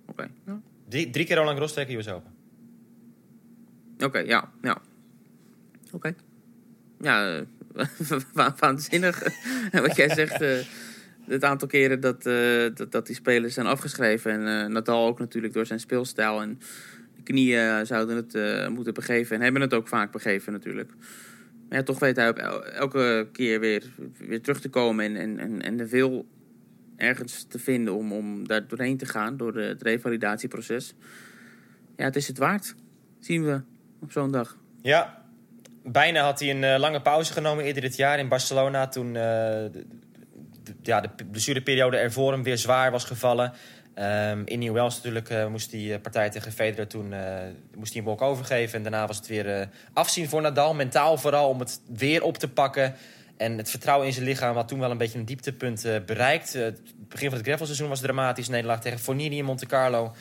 [0.07, 0.61] Oké, ja.
[0.89, 2.33] Drie, drie keer Roland Garros, twee keer US Open.
[3.99, 4.79] Oké, ja, ja.
[5.93, 6.15] Oké.
[7.01, 7.45] Ja,
[8.61, 9.23] waanzinnig.
[9.73, 10.59] Wat jij zegt, eh,
[11.27, 14.33] het aantal keren dat, eh, dat, dat die spelers zijn afgeschreven.
[14.33, 16.41] En eh, Nadal ook natuurlijk door zijn speelstijl.
[16.41, 16.59] En
[17.17, 19.37] de knieën zouden het moeten begeven.
[19.37, 20.93] En hebben het ook vaak begeven natuurlijk.
[21.69, 23.83] Maar toch weet hij elke keer weer,
[24.19, 25.05] weer terug te komen.
[25.05, 26.27] En, en, en, en de wil
[26.97, 29.37] ergens te vinden om, om daar doorheen te gaan.
[29.37, 30.95] Door het revalidatieproces.
[31.97, 32.75] Ja, het is het waard.
[33.19, 33.61] Zien we
[34.01, 34.57] op zo'n dag.
[34.83, 35.26] Ja,
[35.87, 38.89] bijna had hij een eh, lange pauze genomen eerder dit jaar in Barcelona.
[38.89, 39.85] Toen eh, de,
[40.83, 43.53] ja, de blessureperiode er voor hem weer zwaar was gevallen.
[43.95, 47.15] Ehm, in New Wales natuurlijk eh, moest die partij tegen Federer toen
[47.75, 48.77] moest hij een blok overgeven.
[48.77, 50.75] En daarna was het weer afzien voor Nadal.
[50.75, 52.95] Mentaal vooral om het weer op te pakken.
[53.37, 56.53] En het vertrouwen in zijn lichaam had toen wel een beetje een dieptepunt bereikt.
[56.53, 58.49] Het begin van het gravelseizoen was dramatisch.
[58.49, 60.13] Nederlaag tegen Fognini in Monte Carlo.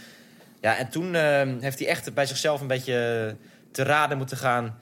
[0.66, 3.36] Ja, en toen eh, heeft hij echt bij zichzelf een beetje
[3.72, 4.78] te raden moeten gaan.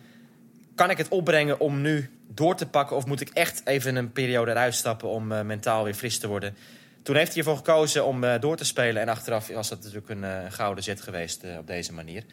[0.76, 2.96] Kan ik het opbrengen om nu door te pakken?
[2.96, 6.28] Of moet ik echt even een periode eruit stappen om eh, mentaal weer fris te
[6.28, 6.56] worden?
[7.04, 9.02] Toen heeft hij ervoor gekozen om eh, door te spelen.
[9.02, 12.24] En achteraf was dat natuurlijk een eh, gouden zet geweest op deze manier.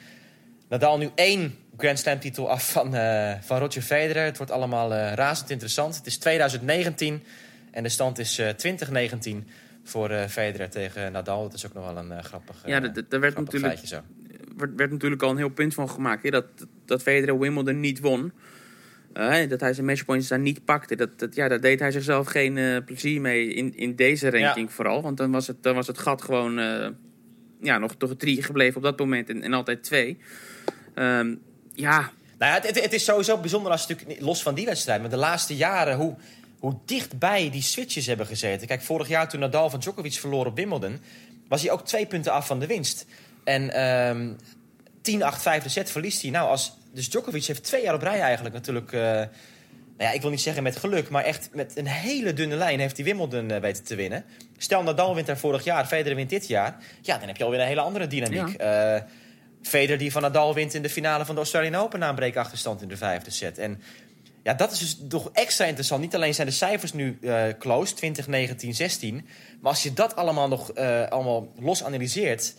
[0.68, 2.90] Nadal nu één Grand Slam titel af van,
[3.42, 4.24] van Roger Federer.
[4.24, 5.96] Het wordt allemaal razend interessant.
[5.96, 7.22] Het is 2019
[7.70, 9.48] en de stand is eh 2019
[9.84, 11.42] voor Federer tegen Nadal.
[11.42, 14.00] Dat is ook nog wel een grappig, Ja, dat- dat- werd natuurlijk- feitje zo.
[14.60, 16.22] Werd, werd natuurlijk al een heel punt van gemaakt.
[16.22, 16.30] Hè?
[16.30, 16.46] Dat,
[16.84, 18.32] dat Federer Wimbledon niet won.
[19.12, 20.96] Eh, dat hij zijn matchpoints daar niet pakte.
[20.96, 24.72] Dat, dat, ja, daar deed hij zichzelf geen eh, plezier mee in, in deze ranking
[24.72, 25.02] vooral.
[25.02, 26.88] Want dan was het, dan was het gat gewoon eh,
[27.60, 29.28] ja, nog toch drie gebleven op dat moment.
[29.28, 30.18] En, en altijd twee.
[30.94, 31.34] Ehm,
[31.74, 35.00] ja, Nou ja, het, het, het is sowieso bijzonder als natuurlijk los van die wedstrijd,
[35.00, 36.16] maar de laatste jaren hoe,
[36.58, 38.66] hoe dichtbij die switches hebben gezeten.
[38.66, 41.00] Kijk, vorig jaar toen Nadal van Djokovic verloor op Wimbledon,
[41.48, 43.06] was hij ook twee punten af van de winst.
[43.44, 44.32] En ehm
[45.02, 46.30] 10-8 vijfde set verliest hij.
[46.30, 48.92] Nou, als, dus Djokovic heeft twee jaar op rij eigenlijk natuurlijk.
[48.92, 49.28] eh, nou
[49.96, 52.96] ja, ik wil niet zeggen met geluk, maar echt met een hele dunne lijn heeft
[52.96, 54.24] hij Wimbledon eh, weten te winnen.
[54.58, 56.76] Stel Nadal wint daar vorig jaar, Federer wint dit jaar.
[57.00, 58.54] Ja, dan heb je alweer een hele andere dynamiek.
[58.54, 58.96] Eh
[59.62, 62.82] Federer die van Nadal wint in de finale van de Australian Open na een breekachterstand
[62.82, 63.58] in de vijfde set.
[63.58, 63.82] En
[64.42, 66.00] ja, dat is dus toch extra interessant.
[66.00, 67.18] Niet alleen zijn de cijfers nu
[67.58, 69.14] close, 20, 19, 16.
[69.60, 70.74] Maar als je dat allemaal nog
[71.08, 72.54] allemaal los analyseert...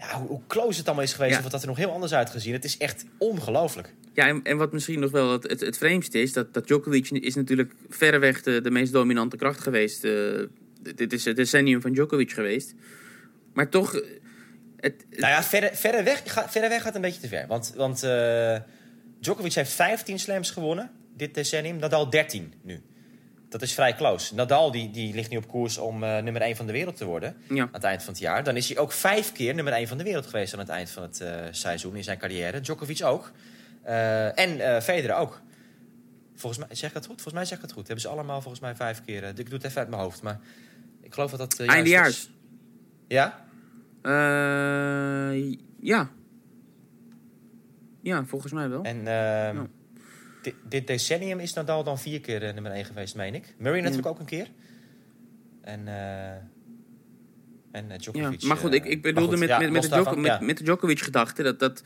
[0.00, 1.38] Ja, hoe, close het allemaal is geweest...
[1.38, 1.44] Ja.
[1.44, 2.52] of dat er nog heel anders uitgezien.
[2.52, 3.94] Het is echt ongelooflijk.
[4.14, 6.32] ja en, en wat misschien nog wel het, het, het vreemdste is...
[6.32, 10.04] Dat, dat Djokovic is natuurlijk verreweg de, de meest dominante kracht geweest.
[10.04, 10.42] eh,
[10.94, 12.74] dit is het decennium van Djokovic geweest.
[13.52, 13.94] Maar toch...
[13.94, 14.08] eh,
[14.76, 17.46] Het, Nou ja, verre, verre, weg, ga, verre weg gaat een beetje te ver.
[17.46, 18.56] Want, want eh,
[19.20, 21.76] Djokovic heeft 15 slams gewonnen dit decennium.
[21.76, 22.82] Nadal 13 nu.
[23.50, 24.34] Dat is vrij close.
[24.34, 27.04] Nadal die, die ligt nu op koers om eh, nummer 1 van de wereld te
[27.04, 27.36] worden.
[27.48, 27.62] Ja.
[27.62, 28.44] Aan het eind van het jaar.
[28.44, 30.90] Dan is hij ook vijf keer nummer 1 van de wereld geweest aan het eind
[30.90, 32.60] van het eh, seizoen in zijn carrière.
[32.60, 33.30] Djokovic ook.
[33.82, 35.40] Eh, en Federer ook.
[36.34, 37.14] Volgens mij, zeg ik dat goed?
[37.14, 37.86] Volgens mij zeg ik het goed.
[37.86, 39.24] Hebben ze allemaal volgens mij vijf keer.
[39.24, 40.22] ik doe het even uit mijn hoofd.
[40.22, 40.40] Maar
[41.00, 42.30] ik geloof dat dat Eindejaars.
[43.08, 43.44] Ja?
[45.80, 46.10] Ja.
[48.02, 48.82] Ja, volgens mij wel.
[48.82, 49.66] En ehm, Ja.
[50.42, 53.54] Dit, dit decennium is Nadal dan vier keer eh, nummer 1 geweest, meen ik.
[53.58, 54.48] Murray natuurlijk ook een keer.
[55.62, 56.30] En, eh
[57.72, 58.42] en eh, Ja, Djokovic.
[58.42, 60.46] maar goed, ik, ik bedoelde goed, met, ja, met, met, de Djoko- daarvan, met, ja.
[60.46, 61.42] met de Djokovic-gedachte...
[61.42, 61.82] dat, dat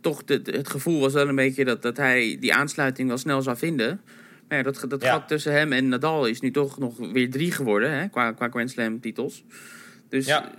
[0.00, 3.42] toch de, het gevoel was wel een beetje dat, dat hij die aansluiting wel snel
[3.42, 4.00] zou vinden.
[4.48, 5.10] Maar ja, dat, dat Ja.
[5.12, 7.90] gat tussen hem en Nadal is nu toch nog weer drie geworden...
[7.92, 9.44] Hè, qua, qua Grand Slam-titels.
[10.08, 10.50] Dus Ja.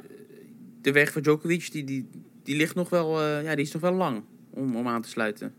[0.81, 2.09] de weg voor Djokovic die, die,
[2.43, 5.53] die ligt nog wel, ja, die is nog wel lang om, om aan te sluiten.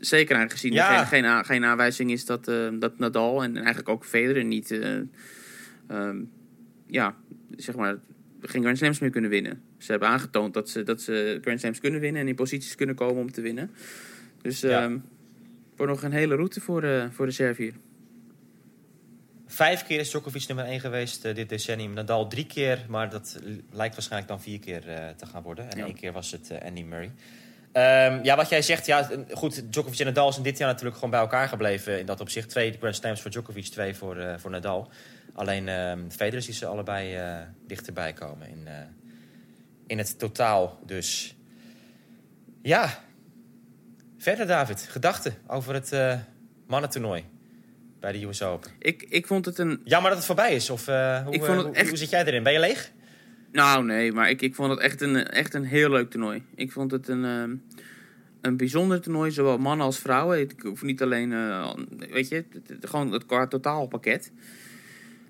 [0.00, 1.00] Zeker aangezien Ja.
[1.00, 4.70] er geen, geen, geen aanwijzing is dat, eh, dat Nadal en eigenlijk ook Federer niet...
[4.70, 4.96] eh,
[5.88, 6.16] ehm,
[6.86, 7.14] ja,
[7.56, 7.98] zeg maar,
[8.42, 9.62] geen Grand Slams meer kunnen winnen.
[9.78, 12.94] Ze hebben aangetoond dat ze, dat ze Grand Slams kunnen winnen en in posities kunnen
[12.94, 13.70] komen om te winnen.
[14.42, 14.82] Dus Ja.
[14.82, 14.98] ehm
[15.76, 17.72] wordt nog een hele route voor, eh, voor de Servier.
[19.46, 21.92] Vijf keer is Djokovic nummer 1 geweest dit decennium.
[21.92, 23.40] Nadal drie keer, maar dat
[23.72, 24.80] lijkt waarschijnlijk dan vier keer
[25.16, 25.70] te gaan worden.
[25.70, 25.84] En Ja.
[25.84, 27.10] één keer was het Andy Murray.
[27.72, 31.10] Ehm, ja, wat jij zegt, ja, goed, Djokovic en Nadal zijn dit jaar natuurlijk gewoon
[31.10, 31.98] bij elkaar gebleven.
[31.98, 34.90] In dat opzicht twee Grand Slams voor Djokovic, twee voor, eh, voor Nadal.
[35.34, 38.74] Alleen ehm Federer ziet ze allebei eh, dichterbij komen in, eh,
[39.86, 41.36] in het totaal dus.
[42.62, 42.98] Ja,
[44.18, 45.96] verder David, gedachten over het
[46.66, 47.24] mannentoernooi
[48.00, 48.70] bij de US Open.
[48.78, 49.80] Ik, ik vond het een...
[49.84, 50.70] Jammer dat het voorbij is.
[50.70, 52.42] Of hoe, Ik vond het hoe, echt- hoe zit jij erin?
[52.42, 52.92] Ben je leeg?
[53.52, 56.42] Nou, nee, maar ik, ik vond het echt een, echt een heel leuk toernooi.
[56.54, 57.56] Ik vond het een, ehm,
[58.40, 60.40] een bijzonder toernooi, zowel mannen als vrouwen.
[60.40, 61.74] Ik hoef niet alleen, eh,
[62.10, 62.44] weet je,
[62.80, 64.32] gewoon het qua totaalpakket.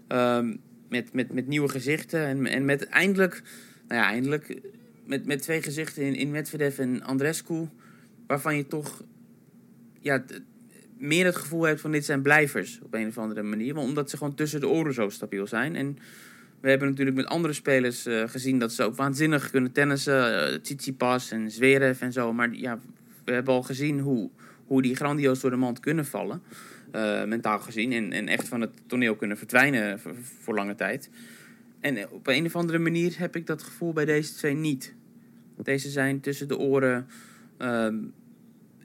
[0.09, 0.57] Ehm,
[0.89, 3.43] met, met, met nieuwe gezichten en, en met eindelijk,
[3.89, 4.61] nou ja, eindelijk,
[5.05, 7.69] met, met twee gezichten in, in Medvedev en Andrescu,
[8.27, 9.03] waarvan je toch
[10.01, 10.25] ja,
[10.99, 13.75] meer het gevoel hebt van dit zijn blijvers op een of andere manier.
[13.75, 15.77] Want omdat ze gewoon tussen de oren zo stabiel zijn.
[15.77, 15.99] En
[16.61, 20.53] we hebben natuurlijk met andere spelers eh, gezien dat ze ook waanzinnig kunnen tennissen.
[20.53, 22.33] Uh, Tsitsipas en Zverev en zo.
[22.33, 22.79] Maar ja,
[23.25, 24.31] we hebben al gezien hoe,
[24.67, 26.43] hoe die grandioos door de mand kunnen vallen.
[26.91, 27.93] eh, mentaal gezien.
[27.93, 30.01] En, en echt van het toneel kunnen verdwijnen
[30.41, 31.11] voor, lange tijd.
[31.81, 34.95] En op een of andere manier heb ik dat gevoel bij deze twee niet.
[35.63, 37.07] Deze zijn tussen de oren
[37.59, 37.97] ehm,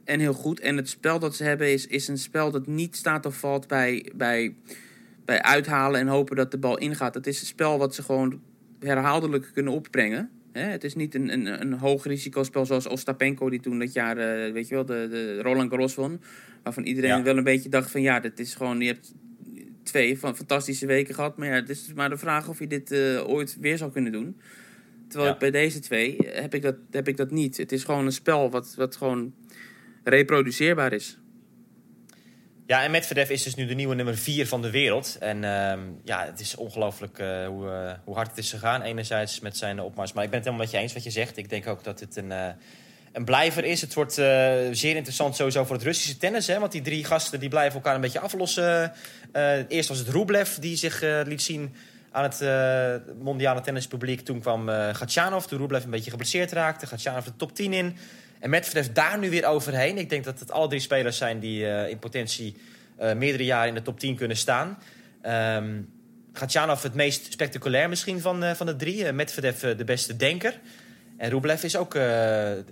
[0.04, 0.60] en heel goed.
[0.60, 3.68] En het spel dat ze hebben is, is een spel dat niet staat of valt
[3.68, 4.56] bij, bij,
[5.26, 7.14] bij uithalen en hopen dat de bal ingaat.
[7.14, 8.42] Het is een spel wat ze gewoon
[8.80, 10.30] herhaaldelijk kunnen opbrengen.
[10.52, 14.18] Hè, het is niet een, een, een hoog risicospel zoals Ostapenko die toen dat jaar,
[14.18, 16.22] eh, weet je wel, de, de Roland Garros won.
[16.64, 17.24] Waarvan iedereen Ja.
[17.24, 19.14] wel een beetje dacht van ja, dit is gewoon, je hebt
[19.84, 21.38] twee van fantastische weken gehad.
[21.38, 24.12] Maar ja, het is maar de vraag of je dit eh, ooit weer zou kunnen
[24.12, 24.38] doen.
[25.08, 25.34] Terwijl Ja.
[25.34, 27.58] ik bij deze twee heb ik dat, heb ik dat niet.
[27.58, 29.34] Het is gewoon een spel wat, wat gewoon
[30.04, 31.18] reproduceerbaar is.
[32.68, 35.18] Ja, en Medvedev is dus nu de nieuwe nummer 4 van de wereld.
[35.20, 38.82] En ehm, ja, het is ongelooflijk eh, hoe, eh, hoe hard het is gegaan.
[38.82, 40.14] Enerzijds met zijn opmars.
[40.14, 41.38] Maar ik ben het helemaal met je eens wat je zegt.
[41.38, 42.48] Ik denk ook dat het een, eh,
[43.12, 43.82] een blijver is.
[43.82, 46.48] Het wordt zeer interessant sowieso voor het Russische tennis.
[46.48, 46.60] Hè?
[46.60, 48.92] Want die drie gasten die blijven elkaar een beetje aflossen.
[49.68, 51.76] Eerst was het Rublev die zich liet zien
[52.12, 52.44] aan het
[53.20, 54.22] mondiale tennispubliek.
[54.22, 56.88] Toen kwam eh Gatchanov, toen Rublev een beetje geblesseerd raakte.
[56.88, 57.98] Gatchanov de top 10 in.
[58.44, 59.98] En Medvedev daar nu weer overheen.
[59.98, 62.56] Ik denk dat het alle drie spelers zijn die eh, in potentie
[62.98, 64.78] eh, meerdere jaren in de top 10 kunnen staan.
[65.22, 65.82] Ehm
[66.34, 69.12] Gatchanov het meest spectaculair misschien van, eh, van de drie.
[69.12, 70.60] Medvedev de beste denker.
[71.18, 71.94] En Rublev is ook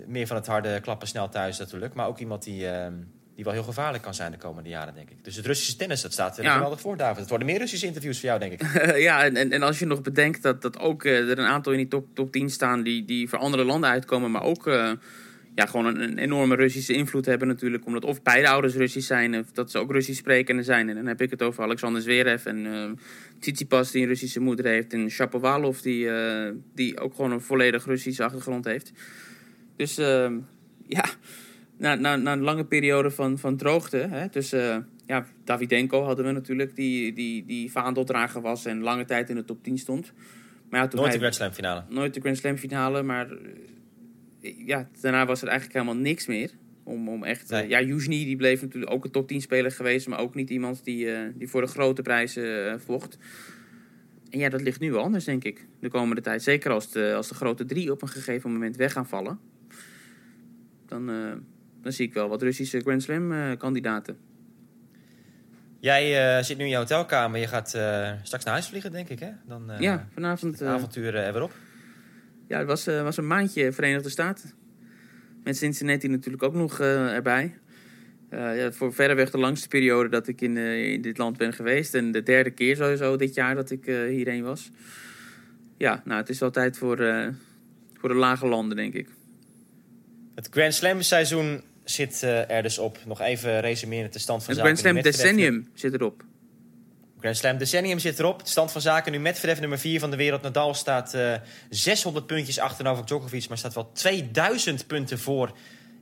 [0.06, 1.94] meer van het harde klappen snel thuis natuurlijk.
[1.94, 2.92] Maar ook iemand die, ehm,
[3.34, 5.24] die wel heel gevaarlijk kan zijn de komende jaren, denk ik.
[5.24, 6.54] Dus het Russische tennis, dat staat er Ja.
[6.54, 7.20] geweldig voor, David.
[7.20, 8.62] Het worden meer Russische interviews voor jou, denk ik.
[9.08, 11.78] ja, en, en, en als je nog bedenkt dat, dat ook er een aantal in
[11.78, 14.66] die top, top 10 staan die, die voor andere landen uitkomen, maar ook
[15.54, 17.86] ja, gewoon een, een enorme Russische invloed hebben natuurlijk.
[17.86, 20.88] Omdat of beide ouders Russisch zijn, of dat ze ook Russisch sprekende zijn.
[20.88, 22.90] En dan heb ik het over Alexander Zverev en eh
[23.38, 24.92] Tsitsipas die een Russische moeder heeft.
[24.92, 28.92] En Shapovalov die, eh, die ook gewoon een volledig Russische achtergrond heeft.
[29.76, 30.30] Dus eh,
[30.86, 31.04] ja,
[31.76, 33.96] na, na, na een lange periode van, van droogte.
[33.96, 39.04] Hè, dus eh, ja, Davidenko hadden we natuurlijk, die, die, die vaandeldrager was en lange
[39.04, 40.12] tijd in de top 10 stond.
[40.70, 41.84] Maar ja, toen Nooit de Grand Slam finale.
[41.88, 43.28] nooit de Grand Slam finale, maar
[44.42, 46.50] ja, daarna was er eigenlijk helemaal niks meer.
[46.84, 50.08] Om, om echt, eh, ja, Yuzhny die bleef natuurlijk ook een top 10 speler geweest,
[50.08, 53.18] maar ook niet iemand die, eh, die voor de grote prijzen eh, vocht.
[54.30, 56.42] En ja, dat ligt nu wel anders, denk ik, de komende tijd.
[56.42, 59.38] Zeker als de, als de grote drie op een gegeven moment weg gaan vallen.
[60.86, 61.06] Dan,
[61.82, 64.16] dan zie ik wel wat Russische Grand Slam kandidaten.
[65.80, 67.40] Jij zit nu in je hotelkamer.
[67.40, 67.68] Je gaat
[68.22, 69.30] straks naar huis vliegen, denk ik, hè?
[69.46, 70.62] Dan ja, vanavond.
[70.62, 71.52] avontuur er weer op.
[72.52, 74.52] Ja, het was, eh, was een maandje Verenigde Staten.
[75.44, 77.58] Met Cincinnati natuurlijk ook nog eh, erbij.
[78.28, 81.94] Eh, ja, voor verreweg de langste periode dat ik in, in dit land ben geweest.
[81.94, 84.70] En de derde keer sowieso dit jaar dat ik eh, hierheen was.
[85.76, 86.96] Ja, nou, het is wel tijd voor,
[87.98, 89.08] voor de lage landen, denk ik.
[90.34, 92.98] Het Grand Slam seizoen zit er dus op.
[93.06, 94.76] Nog even resumeren de stand van Het zaken.
[94.76, 96.24] Grand Slam Decennium zit erop.
[97.22, 98.44] Grand Slam Decennium zit erop.
[98.44, 100.42] De stand van zaken nu Medvedev nummer 4 van de wereld.
[100.42, 101.34] Nadal staat eh
[101.70, 105.52] 600 puntjes achter Novak Djokovic, maar staat wel 2000 punten voor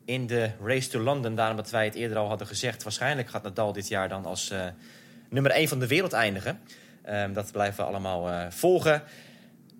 [0.05, 1.35] in de Race to London.
[1.35, 2.83] Daarom dat wij het eerder al hadden gezegd.
[2.83, 4.65] Waarschijnlijk gaat Nadal dit jaar dan als eh,
[5.29, 6.61] nummer 1 van de wereld eindigen.
[7.03, 9.03] Ehm, dat blijven we allemaal eh, volgen.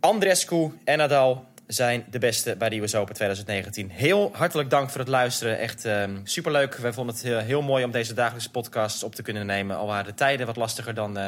[0.01, 3.91] Andrescu en Nadal zijn de beste bij de US Open 2019.
[3.91, 5.59] Heel hartelijk dank voor het luisteren.
[5.59, 6.75] Echt ehm, superleuk.
[6.75, 9.77] Wij vonden het heel, heel mooi om deze dagelijkse podcasts op te kunnen nemen.
[9.77, 11.27] Al waren de tijden wat lastiger dan eh,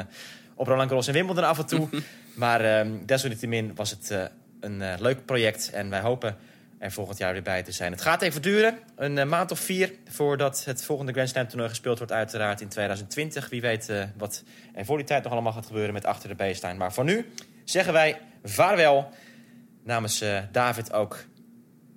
[0.55, 1.89] op Roland Garros en Wimbledon af en toe.
[2.35, 4.23] maar ehm, desalniettemin was het eh,
[4.61, 5.71] een eh, leuk project.
[5.71, 6.37] En wij hopen
[6.79, 7.93] er volgend jaar weer bij te zijn.
[7.93, 8.79] Het gaat even duren.
[8.97, 12.13] Een maand of vier voordat het volgende Grand Slam toernooi gespeeld wordt.
[12.13, 13.49] Uiteraard in 2020.
[13.49, 14.43] Wie weet wat
[14.75, 16.79] er voor die tijd nog allemaal gaat gebeuren met achter de baseline.
[16.79, 17.33] Maar voor nu
[17.65, 19.13] zeggen wij vaarwel.
[19.85, 21.25] Namens eh, David ook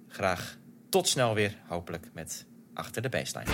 [0.07, 0.57] graag
[0.89, 1.57] tot snel weer.
[1.67, 3.51] Hopelijk met achter de baseline.